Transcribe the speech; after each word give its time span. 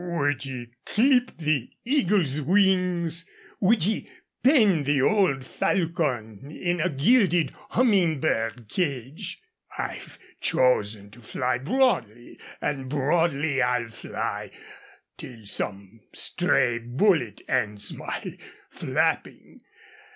Would 0.03 0.45
ye 0.47 0.67
clip 0.83 1.37
the 1.37 1.69
eagle's 1.85 2.41
wings? 2.41 3.29
Would 3.59 3.85
ye 3.85 4.09
pen 4.43 4.83
the 4.83 5.03
old 5.03 5.45
falcon 5.45 6.49
in 6.49 6.81
a 6.81 6.89
gilded 6.89 7.51
humming 7.69 8.19
bird 8.19 8.67
cage? 8.67 9.43
I've 9.77 10.17
chosen 10.39 11.11
to 11.11 11.21
fly 11.21 11.59
broadly, 11.59 12.39
and 12.59 12.89
broadly 12.89 13.61
I'll 13.61 13.89
fly 13.89 14.49
till 15.17 15.45
some 15.45 15.99
stray 16.13 16.79
bullet 16.79 17.43
ends 17.47 17.93
my 17.93 18.39
flapping. 18.71 19.61